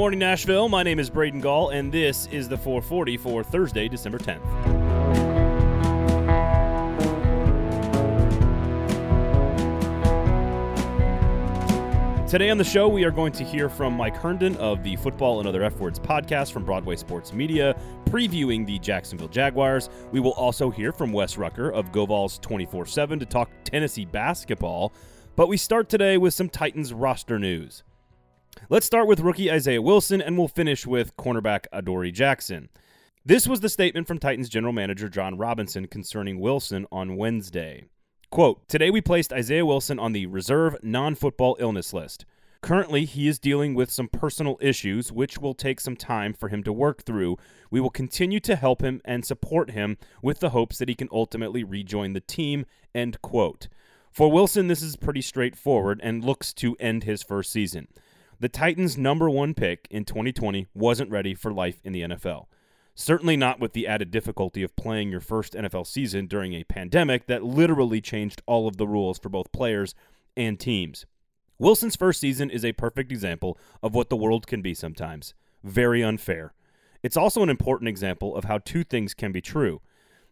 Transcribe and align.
morning, 0.00 0.18
Nashville. 0.18 0.66
My 0.70 0.82
name 0.82 0.98
is 0.98 1.10
Braden 1.10 1.42
Gall, 1.42 1.68
and 1.68 1.92
this 1.92 2.26
is 2.28 2.48
the 2.48 2.56
440 2.56 3.18
for 3.18 3.44
Thursday, 3.44 3.86
December 3.86 4.16
10th. 4.16 4.40
Today 12.30 12.48
on 12.48 12.56
the 12.56 12.64
show, 12.64 12.88
we 12.88 13.04
are 13.04 13.10
going 13.10 13.30
to 13.32 13.44
hear 13.44 13.68
from 13.68 13.92
Mike 13.92 14.16
Herndon 14.16 14.56
of 14.56 14.82
the 14.82 14.96
Football 14.96 15.40
and 15.40 15.46
Other 15.46 15.62
F 15.62 15.76
Words 15.76 16.00
podcast 16.00 16.50
from 16.50 16.64
Broadway 16.64 16.96
Sports 16.96 17.34
Media, 17.34 17.78
previewing 18.06 18.64
the 18.64 18.78
Jacksonville 18.78 19.28
Jaguars. 19.28 19.90
We 20.12 20.20
will 20.20 20.32
also 20.32 20.70
hear 20.70 20.92
from 20.92 21.12
Wes 21.12 21.36
Rucker 21.36 21.70
of 21.70 21.92
GoVols 21.92 22.40
24 22.40 22.86
7 22.86 23.18
to 23.18 23.26
talk 23.26 23.50
Tennessee 23.64 24.06
basketball. 24.06 24.94
But 25.36 25.48
we 25.48 25.58
start 25.58 25.90
today 25.90 26.16
with 26.16 26.32
some 26.32 26.48
Titans 26.48 26.94
roster 26.94 27.38
news. 27.38 27.82
Let's 28.68 28.86
start 28.86 29.06
with 29.06 29.20
rookie 29.20 29.50
Isaiah 29.50 29.82
Wilson, 29.82 30.20
and 30.20 30.36
we'll 30.36 30.48
finish 30.48 30.86
with 30.86 31.16
cornerback 31.16 31.66
Adoree 31.72 32.12
Jackson. 32.12 32.68
This 33.24 33.46
was 33.46 33.60
the 33.60 33.68
statement 33.68 34.06
from 34.06 34.18
Titans 34.18 34.48
general 34.48 34.72
manager 34.72 35.08
Jon 35.08 35.36
Robinson 35.36 35.86
concerning 35.86 36.40
Wilson 36.40 36.86
on 36.90 37.16
Wednesday. 37.16 37.84
Quote, 38.30 38.66
Today 38.68 38.90
we 38.90 39.00
placed 39.00 39.32
Isaiah 39.32 39.66
Wilson 39.66 39.98
on 39.98 40.12
the 40.12 40.26
reserve 40.26 40.76
non 40.82 41.14
football 41.14 41.56
illness 41.60 41.92
list. 41.92 42.24
Currently, 42.62 43.06
he 43.06 43.26
is 43.26 43.38
dealing 43.38 43.74
with 43.74 43.90
some 43.90 44.08
personal 44.08 44.58
issues, 44.60 45.10
which 45.10 45.38
will 45.38 45.54
take 45.54 45.80
some 45.80 45.96
time 45.96 46.34
for 46.34 46.48
him 46.48 46.62
to 46.64 46.72
work 46.72 47.04
through. 47.04 47.38
We 47.70 47.80
will 47.80 47.90
continue 47.90 48.40
to 48.40 48.54
help 48.54 48.82
him 48.82 49.00
and 49.04 49.24
support 49.24 49.70
him 49.70 49.96
with 50.22 50.40
the 50.40 50.50
hopes 50.50 50.78
that 50.78 50.88
he 50.88 50.94
can 50.94 51.08
ultimately 51.10 51.64
rejoin 51.64 52.12
the 52.12 52.20
team. 52.20 52.66
End 52.94 53.22
quote. 53.22 53.68
For 54.12 54.30
Wilson, 54.30 54.66
this 54.66 54.82
is 54.82 54.96
pretty 54.96 55.22
straightforward 55.22 56.00
and 56.02 56.24
looks 56.24 56.52
to 56.54 56.76
end 56.78 57.04
his 57.04 57.22
first 57.22 57.50
season. 57.50 57.88
The 58.40 58.48
Titans' 58.48 58.96
number 58.96 59.28
one 59.28 59.52
pick 59.52 59.86
in 59.90 60.06
2020 60.06 60.66
wasn't 60.72 61.10
ready 61.10 61.34
for 61.34 61.52
life 61.52 61.78
in 61.84 61.92
the 61.92 62.00
NFL. 62.00 62.46
Certainly 62.94 63.36
not 63.36 63.60
with 63.60 63.74
the 63.74 63.86
added 63.86 64.10
difficulty 64.10 64.62
of 64.62 64.74
playing 64.76 65.10
your 65.10 65.20
first 65.20 65.52
NFL 65.52 65.86
season 65.86 66.26
during 66.26 66.54
a 66.54 66.64
pandemic 66.64 67.26
that 67.26 67.44
literally 67.44 68.00
changed 68.00 68.40
all 68.46 68.66
of 68.66 68.78
the 68.78 68.88
rules 68.88 69.18
for 69.18 69.28
both 69.28 69.52
players 69.52 69.94
and 70.38 70.58
teams. 70.58 71.04
Wilson's 71.58 71.96
first 71.96 72.18
season 72.18 72.48
is 72.48 72.64
a 72.64 72.72
perfect 72.72 73.12
example 73.12 73.58
of 73.82 73.94
what 73.94 74.08
the 74.08 74.16
world 74.16 74.46
can 74.46 74.62
be 74.62 74.72
sometimes 74.72 75.34
very 75.62 76.02
unfair. 76.02 76.54
It's 77.02 77.18
also 77.18 77.42
an 77.42 77.50
important 77.50 77.88
example 77.88 78.34
of 78.34 78.44
how 78.44 78.56
two 78.56 78.84
things 78.84 79.12
can 79.12 79.32
be 79.32 79.42
true. 79.42 79.82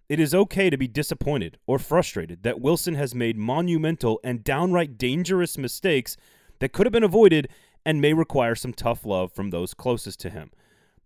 It 0.09 0.19
is 0.19 0.35
okay 0.35 0.71
to 0.71 0.79
be 0.79 0.89
disappointed 0.89 1.59
or 1.67 1.79
frustrated 1.79 2.43
that 2.43 2.63
Wilson 2.63 2.95
has 2.95 3.15
made 3.15 3.37
monumental 3.37 4.19
and 4.25 4.43
downright 4.43 4.97
dangerous 4.97 5.59
mistakes 5.59 6.17
that 6.61 6.73
could 6.73 6.87
have 6.87 6.93
been 6.93 7.05
avoided 7.05 7.49
and 7.85 8.01
may 8.01 8.13
require 8.13 8.55
some 8.55 8.73
tough 8.73 9.05
love 9.05 9.33
from 9.33 9.51
those 9.51 9.75
closest 9.75 10.21
to 10.21 10.31
him 10.31 10.51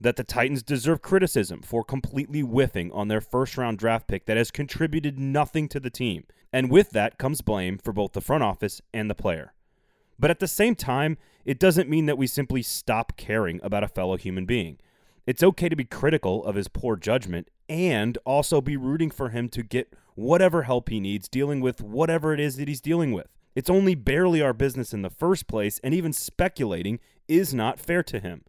that 0.03 0.17
the 0.17 0.25
Titans 0.25 0.63
deserve 0.63 1.01
criticism 1.01 1.63
for 1.63 1.85
completely 1.85 2.41
whiffing 2.41 2.91
on 2.93 3.09
their 3.09 3.21
first 3.21 3.57
round 3.57 3.79
draft 3.79 4.09
pick 4.09 4.27
that 4.27 4.37
has 4.37 4.51
contributed 4.51 5.19
nothing 5.19 5.69
to 5.69 5.81
the 5.81 5.91
team. 5.91 6.25
And 6.53 6.71
with 6.71 6.91
that 6.91 7.19
comes 7.19 7.41
blame 7.41 7.79
for 7.79 7.93
both 7.93 8.13
the 8.13 8.21
front 8.21 8.43
office 8.43 8.83
and 8.93 9.09
the 9.09 9.15
player. 9.15 9.55
But 10.19 10.31
at 10.31 10.41
the 10.41 10.49
same 10.49 10.75
time, 10.75 11.19
it 11.45 11.59
doesn't 11.59 11.89
mean 11.89 12.07
that 12.07 12.19
we 12.19 12.27
simply 12.27 12.63
stop 12.63 13.17
caring 13.17 13.61
about 13.63 13.85
a 13.85 13.89
fellow 13.89 14.17
human 14.17 14.45
being. 14.45 14.79
It's 15.27 15.43
okay 15.43 15.69
to 15.69 15.77
be 15.77 15.85
critical 15.85 16.45
of 16.45 16.57
his 16.57 16.69
poor 16.69 16.97
judgment 16.97 17.49
and 17.69 18.19
also 18.25 18.61
be 18.61 18.77
rooting 18.77 19.11
for 19.11 19.31
him 19.31 19.49
to 19.51 19.63
get 19.63 19.95
whatever 20.15 20.65
help 20.65 20.89
he 20.89 21.01
needs 21.01 21.29
dealing 21.29 21.61
with 21.61 21.81
whatever 21.81 22.35
it 22.35 22.41
is 22.41 22.57
that 22.57 22.69
he's 22.69 22.81
dealing 22.81 23.13
with. 23.13 23.29
It's 23.55 23.71
only 23.71 23.95
barely 23.95 24.41
our 24.41 24.53
business 24.53 24.93
in 24.95 25.03
the 25.03 25.11
first 25.11 25.47
place, 25.47 25.79
and 25.85 25.95
even 25.95 26.13
speculating 26.13 27.01
is 27.29 27.53
not 27.53 27.81
fair 27.81 28.03
to 28.05 28.21
him. 28.21 28.45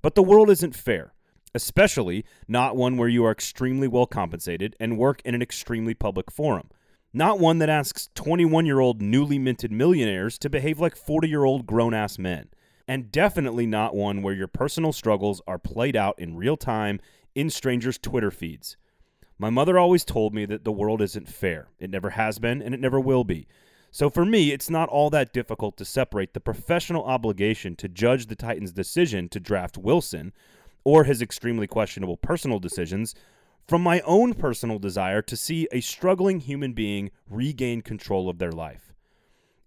But 0.00 0.14
the 0.14 0.22
world 0.22 0.50
isn't 0.50 0.76
fair, 0.76 1.12
especially 1.54 2.24
not 2.48 2.76
one 2.76 2.96
where 2.96 3.08
you 3.08 3.24
are 3.24 3.32
extremely 3.32 3.88
well 3.88 4.06
compensated 4.06 4.76
and 4.80 4.98
work 4.98 5.22
in 5.24 5.34
an 5.34 5.42
extremely 5.42 5.94
public 5.94 6.30
forum. 6.30 6.70
Not 7.12 7.38
one 7.38 7.58
that 7.58 7.68
asks 7.68 8.08
21 8.14 8.64
year 8.64 8.80
old 8.80 9.02
newly 9.02 9.38
minted 9.38 9.70
millionaires 9.70 10.38
to 10.38 10.48
behave 10.48 10.80
like 10.80 10.96
40 10.96 11.28
year 11.28 11.44
old 11.44 11.66
grown 11.66 11.92
ass 11.92 12.18
men. 12.18 12.48
And 12.88 13.12
definitely 13.12 13.66
not 13.66 13.94
one 13.94 14.22
where 14.22 14.34
your 14.34 14.48
personal 14.48 14.92
struggles 14.92 15.40
are 15.46 15.58
played 15.58 15.94
out 15.94 16.18
in 16.18 16.36
real 16.36 16.56
time 16.56 17.00
in 17.34 17.48
strangers' 17.50 17.98
Twitter 17.98 18.30
feeds. 18.30 18.76
My 19.38 19.50
mother 19.50 19.78
always 19.78 20.04
told 20.04 20.34
me 20.34 20.46
that 20.46 20.64
the 20.64 20.72
world 20.72 21.00
isn't 21.02 21.28
fair. 21.28 21.68
It 21.78 21.90
never 21.90 22.10
has 22.10 22.38
been, 22.38 22.62
and 22.62 22.74
it 22.74 22.80
never 22.80 23.00
will 23.00 23.24
be. 23.24 23.46
So 23.94 24.08
for 24.08 24.24
me, 24.24 24.52
it's 24.52 24.70
not 24.70 24.88
all 24.88 25.10
that 25.10 25.34
difficult 25.34 25.76
to 25.76 25.84
separate 25.84 26.32
the 26.32 26.40
professional 26.40 27.04
obligation 27.04 27.76
to 27.76 27.88
judge 27.88 28.26
the 28.26 28.34
Titans' 28.34 28.72
decision 28.72 29.28
to 29.28 29.38
draft 29.38 29.76
Wilson 29.76 30.32
or 30.82 31.04
his 31.04 31.20
extremely 31.20 31.66
questionable 31.66 32.16
personal 32.16 32.58
decisions 32.58 33.14
from 33.68 33.82
my 33.82 34.00
own 34.00 34.32
personal 34.32 34.78
desire 34.78 35.20
to 35.20 35.36
see 35.36 35.68
a 35.70 35.80
struggling 35.80 36.40
human 36.40 36.72
being 36.72 37.10
regain 37.28 37.82
control 37.82 38.30
of 38.30 38.38
their 38.38 38.50
life. 38.50 38.94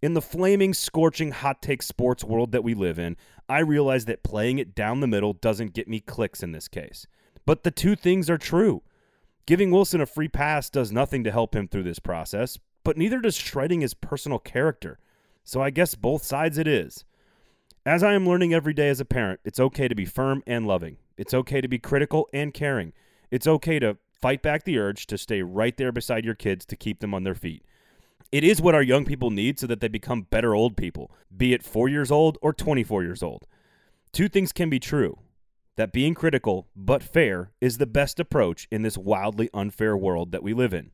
In 0.01 0.15
the 0.15 0.21
flaming, 0.23 0.73
scorching, 0.73 1.31
hot 1.31 1.61
take 1.61 1.83
sports 1.83 2.23
world 2.23 2.51
that 2.51 2.63
we 2.63 2.73
live 2.73 2.97
in, 2.97 3.17
I 3.47 3.59
realize 3.59 4.05
that 4.05 4.23
playing 4.23 4.57
it 4.57 4.73
down 4.73 5.01
the 5.01 5.07
middle 5.07 5.33
doesn't 5.33 5.73
get 5.73 5.87
me 5.87 5.99
clicks 5.99 6.41
in 6.41 6.51
this 6.51 6.67
case. 6.67 7.05
But 7.45 7.63
the 7.63 7.71
two 7.71 7.95
things 7.95 8.27
are 8.29 8.39
true. 8.39 8.81
Giving 9.45 9.69
Wilson 9.69 10.01
a 10.01 10.07
free 10.07 10.27
pass 10.27 10.71
does 10.71 10.91
nothing 10.91 11.23
to 11.23 11.31
help 11.31 11.55
him 11.55 11.67
through 11.67 11.83
this 11.83 11.99
process, 11.99 12.57
but 12.85 12.95
neither 12.95 13.19
does 13.19 13.35
shredding 13.35 13.81
his 13.81 13.93
personal 13.93 14.39
character. 14.39 14.99
So 15.43 15.61
I 15.61 15.71
guess 15.71 15.95
both 15.95 16.23
sides 16.23 16.57
it 16.57 16.67
is. 16.67 17.03
As 17.85 18.03
I 18.03 18.13
am 18.13 18.27
learning 18.27 18.53
every 18.53 18.73
day 18.73 18.87
as 18.87 19.01
a 19.01 19.05
parent, 19.05 19.41
it's 19.43 19.59
okay 19.59 19.89
to 19.89 19.95
be 19.95 20.05
firm 20.05 20.41
and 20.47 20.65
loving. 20.65 20.97
It's 21.17 21.33
okay 21.33 21.59
to 21.59 21.67
be 21.67 21.79
critical 21.79 22.29
and 22.31 22.53
caring. 22.53 22.93
It's 23.29 23.47
okay 23.47 23.79
to 23.79 23.97
fight 24.11 24.41
back 24.41 24.63
the 24.63 24.77
urge 24.77 25.07
to 25.07 25.17
stay 25.17 25.41
right 25.41 25.75
there 25.75 25.91
beside 25.91 26.23
your 26.23 26.35
kids 26.35 26.65
to 26.67 26.75
keep 26.75 26.99
them 26.99 27.13
on 27.13 27.23
their 27.23 27.35
feet. 27.35 27.63
It 28.31 28.43
is 28.43 28.61
what 28.61 28.75
our 28.75 28.81
young 28.81 29.03
people 29.03 29.31
need 29.31 29.59
so 29.59 29.67
that 29.67 29.79
they 29.79 29.87
become 29.87 30.23
better 30.23 30.55
old 30.55 30.77
people, 30.77 31.11
be 31.35 31.53
it 31.53 31.63
4 31.63 31.89
years 31.89 32.11
old 32.11 32.37
or 32.41 32.53
24 32.53 33.03
years 33.03 33.23
old. 33.23 33.45
Two 34.11 34.27
things 34.27 34.51
can 34.51 34.69
be 34.69 34.79
true 34.79 35.17
that 35.75 35.91
being 35.91 36.13
critical 36.13 36.67
but 36.75 37.03
fair 37.03 37.51
is 37.59 37.77
the 37.77 37.85
best 37.85 38.19
approach 38.19 38.67
in 38.71 38.81
this 38.81 38.97
wildly 38.97 39.49
unfair 39.53 39.97
world 39.97 40.31
that 40.31 40.43
we 40.43 40.53
live 40.53 40.73
in. 40.73 40.91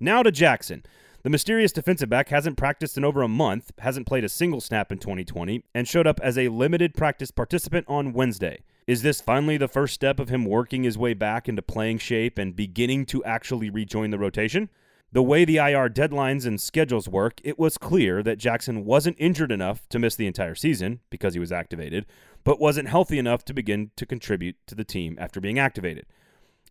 Now 0.00 0.22
to 0.22 0.32
Jackson. 0.32 0.82
The 1.22 1.30
mysterious 1.30 1.72
defensive 1.72 2.10
back 2.10 2.28
hasn't 2.28 2.58
practiced 2.58 2.98
in 2.98 3.04
over 3.04 3.22
a 3.22 3.28
month, 3.28 3.72
hasn't 3.78 4.06
played 4.06 4.24
a 4.24 4.28
single 4.28 4.60
snap 4.60 4.92
in 4.92 4.98
2020, 4.98 5.64
and 5.74 5.88
showed 5.88 6.06
up 6.06 6.20
as 6.22 6.36
a 6.36 6.48
limited 6.48 6.94
practice 6.94 7.30
participant 7.30 7.86
on 7.88 8.12
Wednesday. 8.12 8.60
Is 8.86 9.02
this 9.02 9.22
finally 9.22 9.56
the 9.56 9.68
first 9.68 9.94
step 9.94 10.20
of 10.20 10.28
him 10.28 10.44
working 10.44 10.82
his 10.82 10.98
way 10.98 11.14
back 11.14 11.48
into 11.48 11.62
playing 11.62 11.98
shape 11.98 12.36
and 12.36 12.54
beginning 12.54 13.06
to 13.06 13.24
actually 13.24 13.70
rejoin 13.70 14.10
the 14.10 14.18
rotation? 14.18 14.68
The 15.12 15.22
way 15.22 15.44
the 15.44 15.56
IR 15.56 15.88
deadlines 15.88 16.44
and 16.44 16.60
schedules 16.60 17.08
work, 17.08 17.40
it 17.44 17.58
was 17.58 17.78
clear 17.78 18.22
that 18.24 18.36
Jackson 18.36 18.84
wasn't 18.84 19.16
injured 19.18 19.52
enough 19.52 19.88
to 19.90 19.98
miss 19.98 20.16
the 20.16 20.26
entire 20.26 20.56
season 20.56 21.00
because 21.08 21.34
he 21.34 21.40
was 21.40 21.52
activated, 21.52 22.04
but 22.42 22.60
wasn't 22.60 22.88
healthy 22.88 23.18
enough 23.18 23.44
to 23.44 23.54
begin 23.54 23.92
to 23.96 24.04
contribute 24.04 24.56
to 24.66 24.74
the 24.74 24.84
team 24.84 25.16
after 25.18 25.40
being 25.40 25.58
activated. 25.58 26.04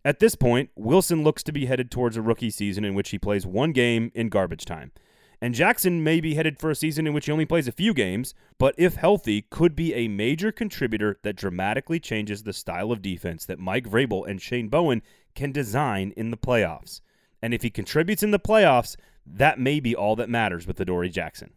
At 0.04 0.18
this 0.18 0.34
point, 0.34 0.70
Wilson 0.76 1.24
looks 1.24 1.42
to 1.44 1.52
be 1.52 1.64
headed 1.64 1.90
towards 1.90 2.16
a 2.16 2.22
rookie 2.22 2.50
season 2.50 2.84
in 2.84 2.94
which 2.94 3.08
he 3.10 3.18
plays 3.18 3.46
one 3.46 3.72
game 3.72 4.12
in 4.14 4.28
garbage 4.28 4.66
time. 4.66 4.92
And 5.40 5.54
Jackson 5.54 6.04
may 6.04 6.20
be 6.20 6.34
headed 6.34 6.58
for 6.58 6.70
a 6.70 6.74
season 6.74 7.06
in 7.06 7.14
which 7.14 7.26
he 7.26 7.32
only 7.32 7.46
plays 7.46 7.66
a 7.66 7.72
few 7.72 7.94
games, 7.94 8.34
but 8.58 8.74
if 8.76 8.96
healthy, 8.96 9.42
could 9.42 9.74
be 9.74 9.94
a 9.94 10.08
major 10.08 10.52
contributor 10.52 11.18
that 11.22 11.36
dramatically 11.36 11.98
changes 11.98 12.42
the 12.42 12.52
style 12.52 12.92
of 12.92 13.02
defense 13.02 13.46
that 13.46 13.58
Mike 13.58 13.88
Vrabel 13.88 14.28
and 14.28 14.40
Shane 14.40 14.68
Bowen 14.68 15.02
can 15.34 15.52
design 15.52 16.12
in 16.16 16.30
the 16.30 16.36
playoffs. 16.36 17.00
And 17.42 17.52
if 17.52 17.62
he 17.62 17.70
contributes 17.70 18.22
in 18.22 18.30
the 18.30 18.38
playoffs, 18.38 18.96
that 19.26 19.58
may 19.58 19.80
be 19.80 19.96
all 19.96 20.16
that 20.16 20.28
matters 20.28 20.66
with 20.66 20.80
Adoree 20.80 21.10
Jackson. 21.10 21.52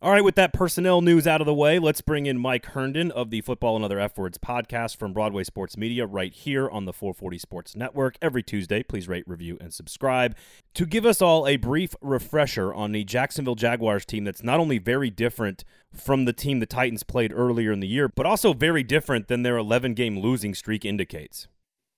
All 0.00 0.12
right, 0.12 0.22
with 0.22 0.36
that 0.36 0.52
personnel 0.52 1.00
news 1.00 1.26
out 1.26 1.40
of 1.40 1.46
the 1.48 1.52
way, 1.52 1.80
let's 1.80 2.02
bring 2.02 2.26
in 2.26 2.38
Mike 2.38 2.66
Herndon 2.66 3.10
of 3.10 3.30
the 3.30 3.40
Football 3.40 3.74
and 3.74 3.84
Other 3.84 3.98
F 3.98 4.16
Words 4.16 4.38
podcast 4.38 4.96
from 4.96 5.12
Broadway 5.12 5.42
Sports 5.42 5.76
Media 5.76 6.06
right 6.06 6.32
here 6.32 6.70
on 6.70 6.84
the 6.84 6.92
440 6.92 7.38
Sports 7.38 7.74
Network 7.74 8.16
every 8.22 8.44
Tuesday. 8.44 8.84
Please 8.84 9.08
rate, 9.08 9.26
review, 9.26 9.58
and 9.60 9.74
subscribe. 9.74 10.36
To 10.74 10.86
give 10.86 11.04
us 11.04 11.20
all 11.20 11.48
a 11.48 11.56
brief 11.56 11.96
refresher 12.00 12.72
on 12.72 12.92
the 12.92 13.02
Jacksonville 13.02 13.56
Jaguars 13.56 14.06
team 14.06 14.22
that's 14.22 14.44
not 14.44 14.60
only 14.60 14.78
very 14.78 15.10
different 15.10 15.64
from 15.92 16.26
the 16.26 16.32
team 16.32 16.60
the 16.60 16.66
Titans 16.66 17.02
played 17.02 17.32
earlier 17.32 17.72
in 17.72 17.80
the 17.80 17.88
year, 17.88 18.08
but 18.08 18.24
also 18.24 18.52
very 18.52 18.84
different 18.84 19.26
than 19.26 19.42
their 19.42 19.56
11 19.56 19.94
game 19.94 20.20
losing 20.20 20.54
streak 20.54 20.84
indicates. 20.84 21.48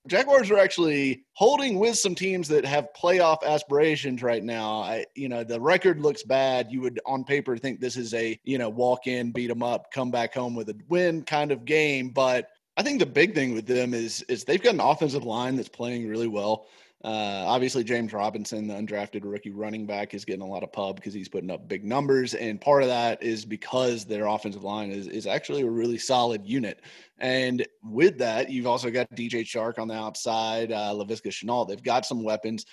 Jaguars 0.06 0.50
are 0.50 0.58
actually 0.58 1.24
holding 1.34 1.78
with 1.78 1.98
some 1.98 2.14
teams 2.14 2.48
that 2.48 2.64
have 2.64 2.88
playoff 2.98 3.44
aspirations 3.44 4.22
right 4.22 4.42
now. 4.42 4.80
I, 4.80 5.04
you 5.14 5.28
know, 5.28 5.44
the 5.44 5.60
record 5.60 6.00
looks 6.00 6.22
bad. 6.22 6.68
You 6.70 6.80
would, 6.80 7.00
on 7.04 7.22
paper, 7.22 7.56
think 7.56 7.80
this 7.80 7.96
is 7.96 8.14
a, 8.14 8.38
you 8.44 8.56
know, 8.56 8.70
walk 8.70 9.06
in, 9.06 9.30
beat 9.30 9.48
them 9.48 9.62
up, 9.62 9.92
come 9.92 10.10
back 10.10 10.32
home 10.34 10.54
with 10.54 10.70
a 10.70 10.76
win 10.88 11.22
kind 11.22 11.52
of 11.52 11.66
game. 11.66 12.10
But 12.10 12.48
I 12.76 12.82
think 12.82 12.98
the 12.98 13.06
big 13.06 13.34
thing 13.34 13.52
with 13.52 13.66
them 13.66 13.92
is 13.92 14.22
is 14.22 14.44
they've 14.44 14.62
got 14.62 14.74
an 14.74 14.80
offensive 14.80 15.24
line 15.24 15.56
that's 15.56 15.68
playing 15.68 16.08
really 16.08 16.28
well. 16.28 16.66
Uh, 17.02 17.44
obviously, 17.46 17.82
James 17.82 18.12
Robinson, 18.12 18.66
the 18.66 18.74
undrafted 18.74 19.22
rookie 19.24 19.52
running 19.52 19.86
back, 19.86 20.12
is 20.12 20.26
getting 20.26 20.42
a 20.42 20.46
lot 20.46 20.62
of 20.62 20.70
pub 20.70 20.96
because 20.96 21.14
he's 21.14 21.30
putting 21.30 21.50
up 21.50 21.66
big 21.66 21.82
numbers. 21.82 22.34
And 22.34 22.60
part 22.60 22.82
of 22.82 22.88
that 22.90 23.22
is 23.22 23.46
because 23.46 24.04
their 24.04 24.26
offensive 24.26 24.64
line 24.64 24.90
is, 24.90 25.06
is 25.06 25.26
actually 25.26 25.62
a 25.62 25.70
really 25.70 25.96
solid 25.96 26.46
unit. 26.46 26.82
And 27.18 27.66
with 27.82 28.18
that, 28.18 28.50
you've 28.50 28.66
also 28.66 28.90
got 28.90 29.10
DJ 29.12 29.42
Chark 29.42 29.78
on 29.78 29.88
the 29.88 29.94
outside, 29.94 30.72
uh, 30.72 30.92
Laviska 30.92 31.28
Shenault. 31.28 31.68
They've 31.68 31.82
got 31.82 32.04
some 32.04 32.22
weapons. 32.22 32.66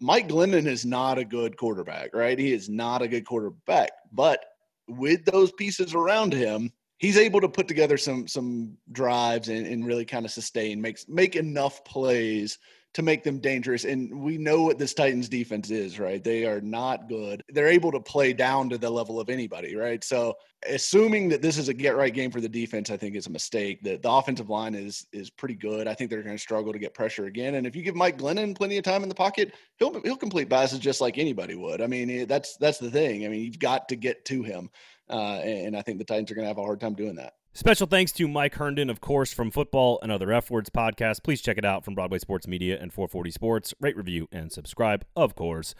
Mike 0.00 0.28
Glennon 0.28 0.66
is 0.66 0.86
not 0.86 1.18
a 1.18 1.24
good 1.24 1.58
quarterback, 1.58 2.14
right? 2.14 2.38
He 2.38 2.52
is 2.54 2.70
not 2.70 3.02
a 3.02 3.08
good 3.08 3.26
quarterback. 3.26 3.90
But 4.10 4.42
with 4.88 5.24
those 5.26 5.52
pieces 5.52 5.94
around 5.94 6.32
him, 6.32 6.72
he's 6.96 7.18
able 7.18 7.42
to 7.42 7.48
put 7.48 7.68
together 7.68 7.98
some 7.98 8.26
some 8.26 8.78
drives 8.92 9.48
and, 9.48 9.66
and 9.66 9.86
really 9.86 10.06
kind 10.06 10.24
of 10.24 10.30
sustain, 10.32 10.80
makes 10.80 11.06
make 11.08 11.36
enough 11.36 11.84
plays 11.84 12.58
to 12.96 13.02
make 13.02 13.22
them 13.22 13.38
dangerous. 13.38 13.84
And 13.84 14.22
we 14.22 14.38
know 14.38 14.62
what 14.62 14.78
this 14.78 14.94
Titans 14.94 15.28
defense 15.28 15.70
is, 15.70 15.98
right? 15.98 16.24
They 16.24 16.46
are 16.46 16.62
not 16.62 17.10
good. 17.10 17.44
They're 17.50 17.68
able 17.68 17.92
to 17.92 18.00
play 18.00 18.32
down 18.32 18.70
to 18.70 18.78
the 18.78 18.88
level 18.88 19.20
of 19.20 19.28
anybody, 19.28 19.76
right? 19.76 20.02
So 20.02 20.32
assuming 20.66 21.28
that 21.28 21.42
this 21.42 21.58
is 21.58 21.68
a 21.68 21.74
get 21.74 21.94
right 21.94 22.14
game 22.14 22.30
for 22.30 22.40
the 22.40 22.48
defense, 22.48 22.88
I 22.88 22.96
think 22.96 23.14
is 23.14 23.26
a 23.26 23.30
mistake. 23.30 23.82
The, 23.82 23.98
the 23.98 24.10
offensive 24.10 24.48
line 24.48 24.74
is 24.74 25.06
is 25.12 25.28
pretty 25.28 25.56
good. 25.56 25.86
I 25.86 25.92
think 25.92 26.08
they're 26.08 26.22
going 26.22 26.36
to 26.36 26.42
struggle 26.42 26.72
to 26.72 26.78
get 26.78 26.94
pressure 26.94 27.26
again. 27.26 27.56
And 27.56 27.66
if 27.66 27.76
you 27.76 27.82
give 27.82 27.96
Mike 27.96 28.16
Glennon 28.16 28.56
plenty 28.56 28.78
of 28.78 28.84
time 28.84 29.02
in 29.02 29.10
the 29.10 29.14
pocket, 29.14 29.52
he'll 29.78 30.00
he'll 30.00 30.16
complete 30.16 30.48
passes 30.48 30.78
just 30.78 31.02
like 31.02 31.18
anybody 31.18 31.54
would. 31.54 31.82
I 31.82 31.86
mean, 31.86 32.26
that's 32.26 32.56
that's 32.56 32.78
the 32.78 32.90
thing. 32.90 33.26
I 33.26 33.28
mean, 33.28 33.42
you've 33.44 33.58
got 33.58 33.90
to 33.90 33.96
get 33.96 34.24
to 34.24 34.42
him. 34.42 34.70
Uh, 35.08 35.38
and 35.40 35.76
I 35.76 35.82
think 35.82 35.98
the 35.98 36.04
Titans 36.04 36.30
are 36.30 36.34
going 36.34 36.44
to 36.44 36.48
have 36.48 36.58
a 36.58 36.62
hard 36.62 36.80
time 36.80 36.94
doing 36.94 37.16
that. 37.16 37.34
Special 37.52 37.86
thanks 37.86 38.12
to 38.12 38.28
Mike 38.28 38.54
Herndon, 38.56 38.90
of 38.90 39.00
course, 39.00 39.32
from 39.32 39.50
Football 39.50 39.98
and 40.02 40.12
Other 40.12 40.30
F 40.30 40.50
Words 40.50 40.68
podcast. 40.68 41.22
Please 41.22 41.40
check 41.40 41.56
it 41.56 41.64
out 41.64 41.84
from 41.84 41.94
Broadway 41.94 42.18
Sports 42.18 42.46
Media 42.46 42.78
and 42.78 42.92
440 42.92 43.30
Sports. 43.30 43.74
Rate, 43.80 43.96
review, 43.96 44.28
and 44.30 44.52
subscribe, 44.52 45.06
of 45.16 45.34
course. 45.34 45.74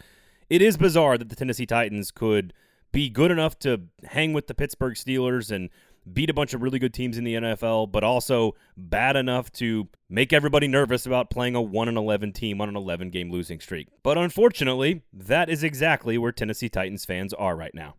It 0.49 0.61
is 0.61 0.77
bizarre 0.77 1.17
that 1.19 1.29
the 1.29 1.35
Tennessee 1.35 1.67
Titans 1.67 2.09
could 2.09 2.53
be 2.91 3.09
good 3.09 3.29
enough 3.29 3.59
to 3.59 3.81
hang 4.05 4.33
with 4.33 4.47
the 4.47 4.55
Pittsburgh 4.55 4.95
Steelers 4.95 5.51
and 5.51 5.69
beat 6.11 6.29
a 6.29 6.33
bunch 6.33 6.53
of 6.53 6.61
really 6.61 6.79
good 6.79 6.93
teams 6.93 7.17
in 7.17 7.23
the 7.23 7.35
NFL, 7.35 7.91
but 7.91 8.03
also 8.03 8.55
bad 8.75 9.15
enough 9.15 9.51
to 9.51 9.87
make 10.09 10.33
everybody 10.33 10.67
nervous 10.67 11.05
about 11.05 11.29
playing 11.29 11.55
a 11.55 11.61
1 11.61 11.89
11 11.95 12.33
team 12.33 12.61
on 12.61 12.69
an 12.69 12.75
11 12.75 13.09
game 13.09 13.29
losing 13.29 13.59
streak. 13.59 13.87
But 14.03 14.17
unfortunately, 14.17 15.03
that 15.13 15.49
is 15.49 15.63
exactly 15.63 16.17
where 16.17 16.31
Tennessee 16.31 16.69
Titans 16.69 17.05
fans 17.05 17.33
are 17.33 17.55
right 17.55 17.75
now. 17.75 17.95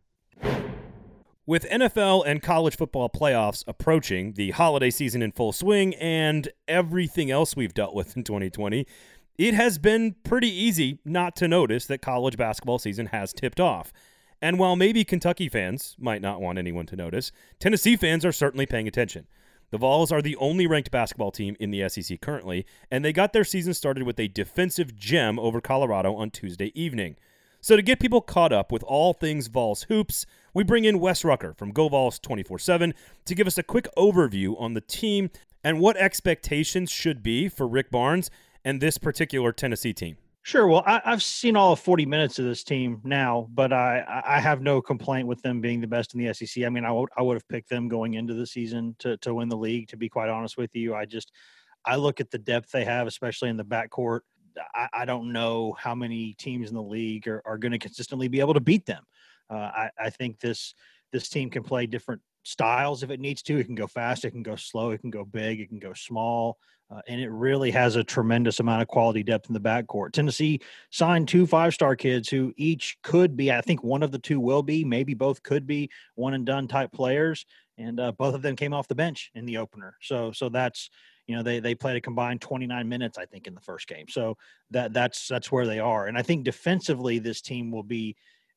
With 1.49 1.67
NFL 1.71 2.25
and 2.27 2.43
college 2.43 2.77
football 2.77 3.09
playoffs 3.09 3.65
approaching, 3.67 4.35
the 4.35 4.51
holiday 4.51 4.91
season 4.91 5.23
in 5.23 5.33
full 5.33 5.53
swing, 5.55 5.95
and 5.95 6.47
everything 6.69 7.31
else 7.31 7.57
we've 7.57 7.73
dealt 7.73 7.95
with 7.95 8.19
in 8.19 8.23
2020, 8.23 8.87
it 9.39 9.55
has 9.55 9.79
been 9.79 10.17
pretty 10.25 10.51
easy 10.51 10.99
not 11.07 11.35
to 11.37 11.49
notice 11.49 11.87
that 11.87 12.03
college 12.03 12.37
basketball 12.37 12.79
season 12.79 13.07
has 13.07 13.33
tipped 13.33 13.61
off. 13.61 13.95
And 14.43 14.59
while 14.59 14.77
maybe 14.77 15.05
Kentucky 15.05 15.49
fans 15.49 15.97
might 15.99 16.21
not 16.21 16.43
want 16.43 16.59
anyone 16.59 16.85
to 16.85 16.97
notice, 16.97 17.33
Tennessee 17.59 17.97
fans 17.97 18.27
are 18.27 18.31
certainly 18.33 18.67
paying 18.67 18.87
attention. 18.87 19.27
The 19.71 19.79
Vols 19.79 20.13
are 20.13 20.21
the 20.21 20.37
only 20.37 20.67
ranked 20.67 20.91
basketball 20.91 21.31
team 21.31 21.57
in 21.59 21.71
the 21.71 21.89
SEC 21.89 22.21
currently, 22.21 22.67
and 22.91 23.03
they 23.03 23.15
got 23.15 23.33
their 23.33 23.43
season 23.43 23.73
started 23.73 24.03
with 24.03 24.21
a 24.21 24.29
defensive 24.29 24.95
gem 24.95 25.39
over 25.39 25.63
Colorado 25.63 26.15
on 26.15 26.29
Tuesday 26.29 26.79
evening. 26.79 27.17
So, 27.61 27.77
to 27.77 27.83
get 27.83 28.01
people 28.01 28.21
caught 28.21 28.53
up 28.53 28.71
with 28.71 28.83
all 28.85 29.13
things 29.13 29.49
Vols 29.49 29.85
hoops, 29.85 30.27
we 30.55 30.63
bring 30.63 30.85
in 30.85 31.01
Wes 31.01 31.25
Rucker 31.25 31.53
from 31.55 31.73
GoVols 31.73 32.21
24 32.21 32.59
7 32.59 32.95
to 33.25 33.35
give 33.35 33.47
us 33.47 33.59
a 33.59 33.63
quick 33.63 33.89
overview 33.97 34.59
on 34.61 34.75
the 34.75 34.81
team 34.81 35.31
and 35.65 35.81
what 35.81 35.97
expectations 35.97 36.91
should 36.91 37.23
be 37.23 37.49
for 37.49 37.67
Rick 37.67 37.91
Barnes 37.91 38.31
and 38.65 38.81
this 38.81 38.99
particular 38.99 39.53
Tennessee 39.53 39.93
team. 39.93 40.17
Sure. 40.43 40.67
Well, 40.67 40.83
I, 40.87 41.03
have 41.05 41.23
seen 41.23 41.57
all 41.57 41.73
of 41.73 41.81
40 41.81 42.07
minutes 42.07 42.39
of 42.39 42.47
this 42.47 42.65
team 42.65 43.03
now, 43.05 43.49
but 43.53 43.73
I, 43.73 44.23
I 44.27 44.41
have 44.41 44.63
no 44.63 44.81
complaint 44.81 45.29
with 45.29 45.43
them 45.43 45.61
being 45.61 45.81
the 45.81 45.87
best 45.87 46.15
in 46.15 46.25
the 46.25 46.33
SEC. 46.33 46.65
I 46.65 46.71
mean, 46.71 46.87
I 46.87 46.93
would, 46.93 47.11
I 47.19 47.23
would 47.23 47.35
have 47.35 47.47
picked 47.49 47.69
them 47.69 47.87
going 47.89 48.15
into 48.15 48.33
the 48.33 48.47
season 48.47 48.97
to, 49.01 49.19
to 49.19 49.35
win 49.35 49.51
the 49.51 49.59
league, 49.59 49.89
to 49.89 49.99
be 49.99 50.09
quite 50.09 50.31
honest 50.31 50.57
with 50.57 50.75
you. 50.75 50.95
I 50.95 51.05
just, 51.05 51.33
I 51.85 51.97
look 51.97 52.21
at 52.21 52.31
the 52.31 52.39
depth 52.39 52.71
they 52.71 52.85
have, 52.85 53.07
especially 53.07 53.51
in 53.51 53.59
the 53.59 53.65
backcourt. 53.65 54.21
I, 54.75 54.89
I 54.93 55.05
don't 55.05 55.33
know 55.33 55.75
how 55.79 55.95
many 55.95 56.35
teams 56.35 56.69
in 56.69 56.75
the 56.75 56.83
league 56.83 57.29
are, 57.29 57.43
are 57.45 57.59
going 57.59 57.73
to 57.73 57.79
consistently 57.79 58.29
be 58.29 58.41
able 58.41 58.55
to 58.55 58.61
beat 58.61 58.87
them. 58.87 59.05
Uh, 59.51 59.55
I, 59.55 59.91
I 59.99 60.11
think 60.11 60.41
this 60.41 60.75
this 61.13 61.29
team 61.29 61.49
can 61.49 61.63
play 61.63 61.87
different 61.87 62.21
styles 62.43 63.03
if 63.03 63.11
it 63.11 63.21
needs 63.21 63.43
to. 63.43 63.59
It 63.59 63.65
can 63.65 63.75
go 63.75 63.87
fast, 63.87 64.25
it 64.25 64.31
can 64.31 64.43
go 64.43 64.57
slow, 64.57 64.91
it 64.91 65.01
can 65.01 65.11
go 65.11 65.25
big, 65.25 65.61
it 65.61 65.69
can 65.69 65.79
go 65.79 65.93
small, 65.95 66.59
uh, 66.91 67.01
and 67.07 67.21
it 67.21 67.31
really 67.31 67.71
has 67.71 67.97
a 67.97 68.05
tremendous 68.05 68.61
amount 68.61 68.83
of 68.83 68.89
quality 68.89 69.23
depth 69.23 69.49
in 69.49 69.55
the 69.55 69.61
backcourt. 69.61 70.13
Tennessee 70.13 70.61
signed 70.91 71.29
two 71.29 71.47
five 71.47 71.75
star 71.75 71.97
kids 71.97 72.29
who 72.29 72.53
each 72.57 72.99
could 73.03 73.37
be, 73.37 73.53
I 73.53 73.61
think 73.61 73.83
one 73.83 74.03
of 74.03 74.13
the 74.13 74.19
two 74.19 74.41
will 74.41 74.63
be, 74.63 74.85
maybe 74.85 75.15
both 75.15 75.43
could 75.43 75.67
be 75.67 75.91
one 76.15 76.35
and 76.35 76.47
done 76.47 76.69
type 76.69 76.93
players, 76.93 77.45
and 77.77 78.01
uh, 78.01 78.13
both 78.13 78.35
of 78.35 78.43
them 78.43 78.57
came 78.57 78.73
off 78.73 78.89
the 78.89 78.95
bench 78.95 79.31
in 79.35 79.47
the 79.47 79.59
opener. 79.59 79.97
So 80.01 80.33
so 80.33 80.49
that's 80.49 80.91
you 81.29 81.37
know 81.37 81.43
they 81.43 81.61
they 81.61 81.75
played 81.75 81.97
a 81.97 82.01
combined 82.01 82.41
29 82.41 82.89
minutes 82.89 83.19
i 83.19 83.25
think 83.25 83.47
in 83.47 83.55
the 83.55 83.61
first 83.61 83.87
game. 83.87 84.09
So 84.09 84.37
that 84.71 84.93
that's 84.93 85.29
that's 85.29 85.53
where 85.53 85.67
they 85.67 85.79
are. 85.79 86.07
And 86.07 86.19
i 86.19 86.23
think 86.23 86.45
defensively 86.45 87.19
this 87.19 87.41
team 87.41 87.71
will 87.71 87.85
be 87.85 88.17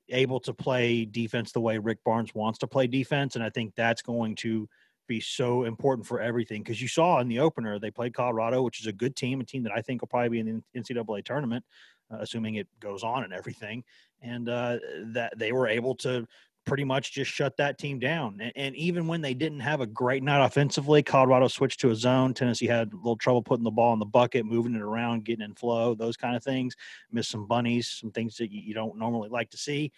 able 0.10 0.40
to 0.42 0.54
play 0.54 1.06
defense 1.06 1.52
the 1.52 1.62
way 1.62 1.78
rick 1.78 2.00
barnes 2.04 2.34
wants 2.34 2.60
to 2.60 2.68
play 2.68 2.88
defense. 2.88 3.36
And 3.36 3.44
i 3.44 3.50
think 3.50 3.76
that's 3.76 4.02
going 4.02 4.36
to 4.38 4.68
be 5.08 5.20
so 5.20 5.66
important 5.66 6.08
for 6.08 6.22
everything. 6.22 6.64
Because 6.64 6.82
you 6.82 6.88
saw 6.88 7.20
in 7.20 7.28
the 7.28 7.40
opener 7.40 7.78
they 7.78 7.92
played 7.92 8.14
colorado 8.14 8.64
which 8.64 8.80
is 8.80 8.88
a 8.88 8.94
good 8.94 9.16
team 9.16 9.42
a 9.42 9.44
team 9.44 9.64
that 9.64 9.74
i 9.76 9.82
think 9.82 10.02
will 10.02 10.08
probably 10.08 10.30
be 10.30 10.40
in 10.40 10.64
the 10.74 10.80
ncaa 10.80 11.26
tournament 11.26 11.64
uh, 12.12 12.18
assuming 12.20 12.56
it 12.56 12.68
goes 12.80 13.04
on 13.04 13.24
and 13.24 13.34
everything. 13.34 13.84
And 14.22 14.50
uh, 14.50 14.78
that 15.14 15.38
they 15.38 15.52
were 15.52 15.68
able 15.68 15.96
to 15.96 16.28
pretty 16.72 16.86
much 16.86 17.12
just 17.12 17.30
shut 17.30 17.58
that 17.58 17.78
team 17.78 18.00
down. 18.00 18.40
And, 18.40 18.54
and, 18.56 18.76
even 18.78 19.06
when 19.06 19.20
they 19.20 19.34
didn't 19.34 19.60
have 19.60 19.82
a 19.82 19.86
great 19.86 20.24
night 20.24 20.42
offensively, 20.42 21.04
Colorado 21.04 21.50
switched 21.50 21.82
to 21.82 21.90
a 21.90 21.96
zone. 21.96 22.34
Tennessee 22.34 22.66
had 22.66 22.94
a 22.94 22.96
little 22.96 23.18
trouble 23.18 23.44
putting 23.44 23.66
the 23.66 23.70
ball 23.70 23.92
in 23.92 24.00
the 24.00 24.06
bucket, 24.06 24.46
moving 24.46 24.76
it 24.76 24.82
around, 24.82 25.26
getting 25.26 25.44
in 25.44 25.54
flow, 25.54 25.96
those 25.96 26.16
kind 26.16 26.34
of 26.34 26.42
things. 26.46 26.78
Missed 27.12 27.30
some 27.30 27.46
bunnies, 27.46 27.90
some 27.90 28.10
things 28.10 28.38
that 28.38 28.54
you, 28.54 28.62
you 28.62 28.74
don't 28.74 28.98
normally 28.98 29.28
like 29.28 29.50
to 29.50 29.58
see. 29.58 29.92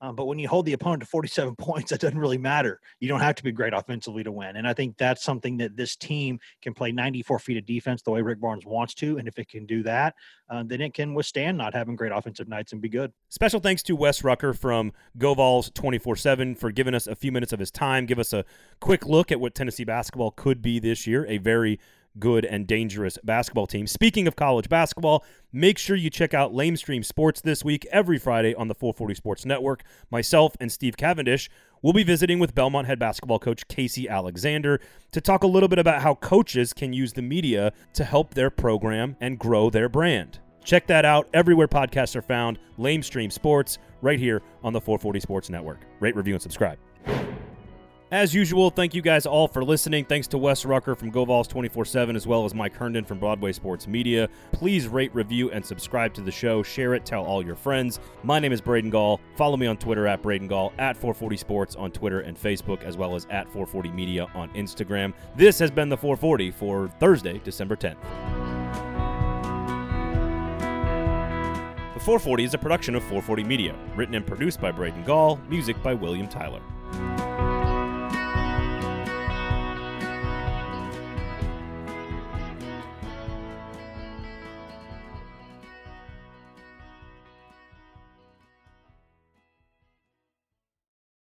Um, 0.00 0.14
but 0.14 0.26
when 0.26 0.38
you 0.38 0.48
hold 0.48 0.66
the 0.66 0.72
opponent 0.72 1.02
to 1.02 1.06
47 1.06 1.56
points, 1.58 1.90
that 1.90 2.00
doesn't 2.00 2.18
really 2.18 2.38
matter. 2.38 2.80
You 3.00 3.08
don't 3.08 3.20
have 3.20 3.34
to 3.36 3.42
be 3.42 3.52
great 3.52 3.72
offensively 3.72 4.22
to 4.24 4.32
win. 4.32 4.56
And 4.56 4.66
I 4.66 4.72
think 4.72 4.96
that's 4.96 5.22
something 5.22 5.56
that 5.58 5.76
this 5.76 5.96
team 5.96 6.38
can 6.62 6.74
play 6.74 6.92
94 6.92 7.38
feet 7.38 7.58
of 7.58 7.66
defense 7.66 8.02
the 8.02 8.10
way 8.10 8.22
Rick 8.22 8.40
Barnes 8.40 8.64
wants 8.64 8.94
to. 8.94 9.18
And 9.18 9.28
if 9.28 9.38
it 9.38 9.48
can 9.48 9.66
do 9.66 9.82
that, 9.82 10.14
uh, 10.48 10.62
then 10.66 10.80
it 10.80 10.94
can 10.94 11.14
withstand 11.14 11.56
not 11.58 11.74
having 11.74 11.96
great 11.96 12.12
offensive 12.12 12.48
nights 12.48 12.72
and 12.72 12.80
be 12.80 12.88
good. 12.88 13.12
Special 13.28 13.60
thanks 13.60 13.82
to 13.84 13.94
Wes 13.94 14.24
Rucker 14.24 14.52
from 14.52 14.92
GoVols 15.18 15.72
24 15.74 16.16
7 16.16 16.54
for 16.54 16.72
giving 16.72 16.94
us 16.94 17.06
a 17.06 17.14
few 17.14 17.32
minutes 17.32 17.52
of 17.52 17.60
his 17.60 17.70
time, 17.70 18.06
give 18.06 18.18
us 18.18 18.32
a 18.32 18.44
quick 18.80 19.06
look 19.06 19.30
at 19.30 19.40
what 19.40 19.54
Tennessee 19.54 19.84
basketball 19.84 20.30
could 20.30 20.62
be 20.62 20.78
this 20.78 21.06
year. 21.06 21.26
A 21.26 21.38
very 21.38 21.78
good 22.18 22.44
and 22.44 22.66
dangerous 22.66 23.18
basketball 23.22 23.66
team. 23.66 23.86
Speaking 23.86 24.26
of 24.26 24.36
college 24.36 24.68
basketball, 24.68 25.24
make 25.52 25.78
sure 25.78 25.96
you 25.96 26.10
check 26.10 26.34
out 26.34 26.52
Lamestream 26.52 27.04
Sports 27.04 27.40
this 27.40 27.64
week, 27.64 27.86
every 27.90 28.18
Friday 28.18 28.54
on 28.54 28.68
the 28.68 28.74
440 28.74 29.14
Sports 29.14 29.46
Network. 29.46 29.82
Myself 30.10 30.56
and 30.60 30.70
Steve 30.70 30.96
Cavendish 30.96 31.48
will 31.82 31.92
be 31.92 32.02
visiting 32.02 32.38
with 32.38 32.54
Belmont 32.54 32.86
head 32.86 32.98
basketball 32.98 33.38
coach 33.38 33.66
Casey 33.68 34.08
Alexander 34.08 34.80
to 35.12 35.20
talk 35.20 35.42
a 35.42 35.46
little 35.46 35.68
bit 35.68 35.78
about 35.78 36.02
how 36.02 36.14
coaches 36.16 36.72
can 36.72 36.92
use 36.92 37.12
the 37.12 37.22
media 37.22 37.72
to 37.94 38.04
help 38.04 38.34
their 38.34 38.50
program 38.50 39.16
and 39.20 39.38
grow 39.38 39.70
their 39.70 39.88
brand. 39.88 40.40
Check 40.64 40.86
that 40.88 41.04
out 41.04 41.28
everywhere 41.32 41.68
podcasts 41.68 42.14
are 42.16 42.22
found. 42.22 42.58
Lamestream 42.78 43.32
Sports, 43.32 43.78
right 44.02 44.18
here 44.18 44.42
on 44.62 44.72
the 44.72 44.80
440 44.80 45.20
Sports 45.20 45.50
Network. 45.50 45.80
Rate, 46.00 46.16
review, 46.16 46.34
and 46.34 46.42
subscribe. 46.42 46.78
As 48.12 48.34
usual, 48.34 48.70
thank 48.70 48.92
you 48.92 49.02
guys 49.02 49.24
all 49.24 49.46
for 49.46 49.62
listening. 49.62 50.04
Thanks 50.04 50.26
to 50.28 50.38
Wes 50.38 50.64
Rucker 50.64 50.96
from 50.96 51.12
GoVols 51.12 51.46
24 51.46 51.84
7, 51.84 52.16
as 52.16 52.26
well 52.26 52.44
as 52.44 52.52
Mike 52.54 52.74
Herndon 52.74 53.04
from 53.04 53.20
Broadway 53.20 53.52
Sports 53.52 53.86
Media. 53.86 54.28
Please 54.50 54.88
rate, 54.88 55.14
review, 55.14 55.52
and 55.52 55.64
subscribe 55.64 56.12
to 56.14 56.20
the 56.20 56.32
show. 56.32 56.60
Share 56.64 56.94
it, 56.94 57.04
tell 57.04 57.24
all 57.24 57.40
your 57.44 57.54
friends. 57.54 58.00
My 58.24 58.40
name 58.40 58.50
is 58.50 58.60
Braden 58.60 58.90
Gall. 58.90 59.20
Follow 59.36 59.56
me 59.56 59.68
on 59.68 59.76
Twitter 59.76 60.08
at 60.08 60.22
Braden 60.22 60.48
Gall, 60.48 60.72
at 60.78 60.96
440 60.96 61.36
Sports 61.36 61.76
on 61.76 61.92
Twitter 61.92 62.20
and 62.20 62.36
Facebook, 62.36 62.82
as 62.82 62.96
well 62.96 63.14
as 63.14 63.26
at 63.30 63.44
440 63.44 63.92
Media 63.92 64.26
on 64.34 64.48
Instagram. 64.54 65.12
This 65.36 65.60
has 65.60 65.70
been 65.70 65.88
the 65.88 65.96
440 65.96 66.50
for 66.50 66.88
Thursday, 66.98 67.40
December 67.44 67.76
10th. 67.76 67.94
The 71.94 72.00
440 72.00 72.42
is 72.42 72.54
a 72.54 72.58
production 72.58 72.96
of 72.96 73.02
440 73.02 73.44
Media, 73.44 73.76
written 73.94 74.16
and 74.16 74.26
produced 74.26 74.60
by 74.60 74.72
Braden 74.72 75.04
Gall, 75.04 75.38
music 75.48 75.80
by 75.80 75.94
William 75.94 76.26
Tyler. 76.26 76.60